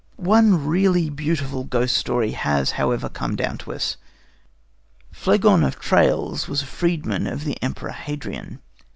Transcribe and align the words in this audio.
One 0.15 0.65
really 0.65 1.11
beautiful 1.11 1.63
ghost 1.63 1.95
story 1.95 2.31
has, 2.31 2.71
however, 2.71 3.07
come 3.07 3.35
down 3.35 3.59
to 3.59 3.71
us. 3.73 3.97
Phlegon 5.11 5.63
of 5.63 5.77
Tralles 5.79 6.47
was 6.47 6.63
a 6.63 6.65
freedman 6.65 7.27
of 7.27 7.43
the 7.43 7.61
Emperor 7.61 7.91
Hadrian. 7.91 8.63